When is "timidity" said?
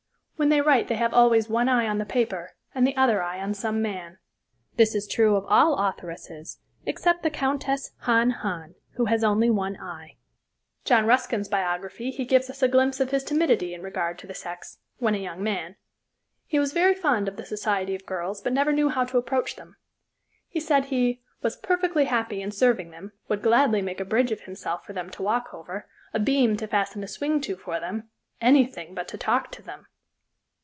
13.23-13.75